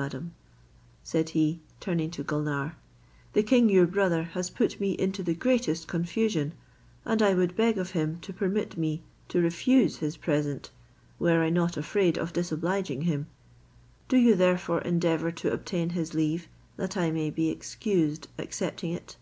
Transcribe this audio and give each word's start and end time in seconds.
Madam," 0.00 0.32
continued 1.04 1.28
he, 1.28 1.60
turning 1.78 2.10
to 2.10 2.22
Gulnare, 2.24 2.74
"the 3.34 3.42
king 3.42 3.68
your 3.68 3.86
brother 3.86 4.22
has 4.22 4.48
put 4.48 4.80
me 4.80 4.92
into 4.92 5.22
the 5.22 5.34
greatest 5.34 5.88
confusion; 5.88 6.54
and 7.04 7.20
I 7.20 7.34
would 7.34 7.54
beg 7.54 7.76
of 7.76 7.90
him 7.90 8.18
to 8.20 8.32
permit 8.32 8.78
me 8.78 9.02
to 9.28 9.42
refuse 9.42 9.98
his 9.98 10.16
present, 10.16 10.70
were 11.18 11.42
I 11.42 11.50
not 11.50 11.76
afraid 11.76 12.16
of 12.16 12.32
disobliging 12.32 13.02
him: 13.02 13.26
do 14.08 14.16
you 14.16 14.36
therefore 14.36 14.80
endeavour 14.80 15.30
to 15.32 15.52
obtain 15.52 15.90
his 15.90 16.14
leave 16.14 16.48
that 16.78 16.96
I 16.96 17.10
may 17.10 17.28
be 17.28 17.50
excused 17.50 18.26
accepting 18.38 18.92
it." 18.92 19.18